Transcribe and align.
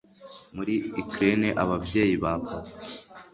muri 0.55 0.75
ukraine, 1.01 1.49
ababyeyi 1.63 2.15
ba 2.23 2.31
papa 2.47 2.57